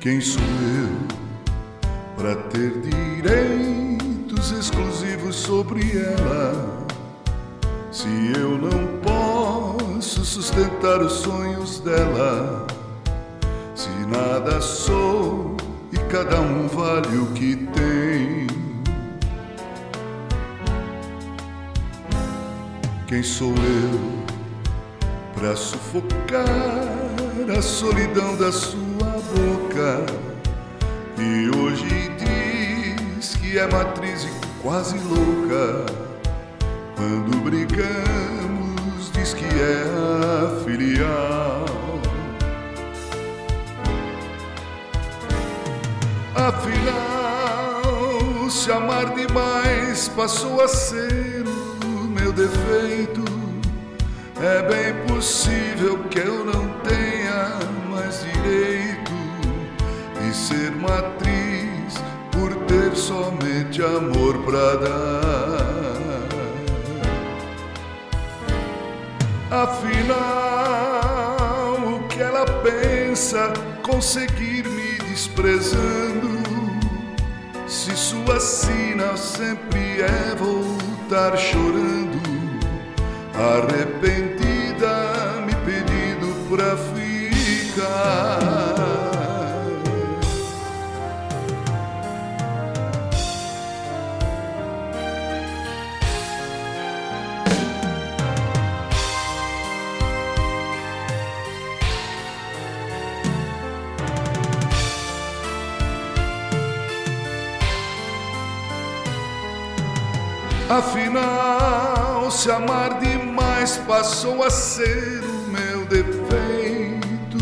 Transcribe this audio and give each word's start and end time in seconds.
Quem 0.00 0.20
sou 0.20 0.40
eu 0.40 1.08
para 2.16 2.36
ter 2.50 2.70
direitos 2.82 4.52
exclusivos 4.52 5.34
sobre 5.34 5.80
ela? 5.98 6.86
Se 7.90 8.06
eu 8.38 8.56
não 8.56 9.00
posso 9.02 10.24
sustentar 10.24 11.00
os 11.00 11.14
sonhos 11.14 11.80
dela, 11.80 12.64
se 13.74 13.88
nada 14.06 14.60
sou 14.60 15.56
e 15.92 15.96
cada 16.08 16.40
um 16.42 16.68
vale 16.68 17.18
o 17.18 17.26
que 17.32 17.56
tem. 17.56 18.46
Quem 23.08 23.22
sou 23.24 23.50
eu 23.50 24.00
para 25.34 25.56
sufocar 25.56 26.46
a 27.56 27.60
solidão 27.60 28.36
da 28.36 28.52
sua 28.52 28.87
E 29.78 31.56
hoje 31.56 32.10
diz 32.18 33.36
que 33.36 33.56
é 33.56 33.66
matriz 33.68 34.24
e 34.24 34.30
quase 34.60 34.98
louca. 34.98 35.86
Quando 36.96 37.44
brigamos, 37.44 39.12
diz 39.12 39.34
que 39.34 39.44
é 39.44 39.84
a 39.94 40.64
filial. 40.64 41.64
Afinal, 46.34 47.80
se 48.50 48.72
amar 48.72 49.14
demais 49.14 50.08
passou 50.08 50.60
a 50.60 50.66
ser 50.66 51.44
o 51.84 52.08
meu 52.08 52.32
defeito. 52.32 53.22
É 54.40 54.60
bem 54.62 54.92
possível 55.06 56.00
que 56.10 56.18
eu 56.18 56.44
não 56.44 56.57
de 60.28 60.34
ser 60.36 60.72
matriz 60.72 61.94
por 62.30 62.54
ter 62.66 62.94
somente 62.94 63.82
amor 63.82 64.36
pra 64.44 64.74
dar. 64.76 66.28
Afinal, 69.50 70.18
o 71.96 72.06
que 72.08 72.20
ela 72.20 72.44
pensa 72.62 73.54
conseguir 73.82 74.68
me 74.68 74.98
desprezando? 75.08 76.42
Se 77.66 77.96
sua 77.96 78.38
sina 78.38 79.16
sempre 79.16 80.02
é 80.02 80.34
voltar 80.34 81.38
chorando, 81.38 82.20
arrependida, 83.34 84.47
Afinal, 110.68 112.30
se 112.30 112.50
amar 112.50 113.00
demais 113.00 113.78
passou 113.86 114.44
a 114.44 114.50
ser 114.50 115.22
o 115.24 115.48
meu 115.50 115.86
defeito. 115.86 117.38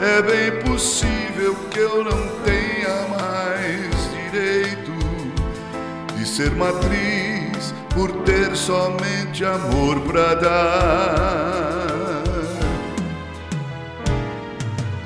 É 0.00 0.20
bem 0.20 0.60
possível 0.64 1.54
que 1.70 1.78
eu 1.78 2.02
não 2.02 2.28
tenha 2.42 3.06
mais 3.08 4.10
direito 4.10 4.90
de 6.16 6.26
ser 6.26 6.50
matriz 6.50 7.72
por 7.94 8.10
ter 8.24 8.56
somente 8.56 9.44
amor 9.44 10.00
pra 10.00 10.34
dar. 10.34 11.30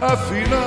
Afinal, 0.01 0.63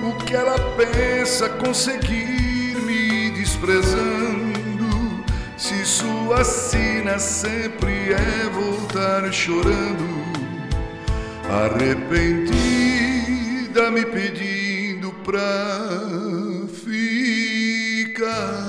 o 0.00 0.12
que 0.24 0.36
ela 0.36 0.60
pensa 0.76 1.48
conseguir 1.48 2.76
me 2.86 3.32
desprezando? 3.32 4.41
Se 5.62 5.86
sua 5.86 6.42
sina 6.42 7.20
sempre 7.20 8.12
é 8.12 8.48
voltar 8.50 9.32
chorando, 9.32 10.24
arrependida 11.48 12.50
me 13.92 14.04
pedindo 14.04 15.12
pra 15.22 16.66
ficar. 16.84 18.61